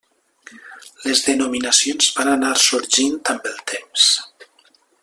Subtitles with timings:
[1.09, 4.13] Les denominacions van anar sorgint amb el temps.